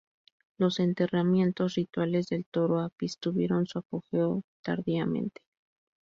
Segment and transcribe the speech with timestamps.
[0.57, 5.43] Los enterramientos rituales del toro Apis tuvieron su apogeo tardíamente.